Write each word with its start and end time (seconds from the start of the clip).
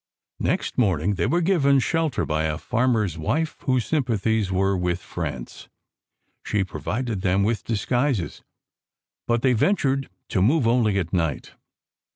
Next 0.39 0.79
morning 0.79 1.13
they 1.13 1.27
were 1.27 1.41
given 1.41 1.77
shelter 1.77 2.25
by 2.25 2.45
a 2.45 2.57
farmer 2.57 3.03
s 3.05 3.17
wife 3.19 3.57
whose 3.65 3.85
sympathies 3.85 4.51
were 4.51 4.75
with 4.75 4.99
France. 4.99 5.69
She 6.43 6.63
pro 6.63 6.81
vided 6.81 7.21
them 7.21 7.43
with 7.43 7.63
disguises, 7.65 8.41
but 9.27 9.43
they 9.43 9.53
ventured 9.53 10.09
to 10.29 10.41
move 10.41 10.65
only 10.65 10.97
at 10.97 11.13
night. 11.13 11.51